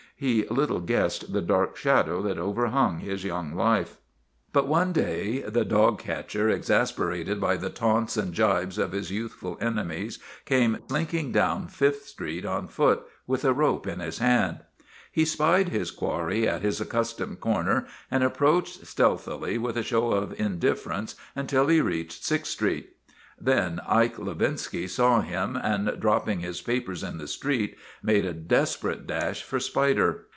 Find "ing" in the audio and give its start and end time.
11.15-11.31